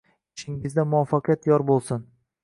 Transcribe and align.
Ishingizda 0.37 0.85
muvafaqqiyat 0.93 1.45
yor 1.51 1.65
bo'lsin! 1.69 2.01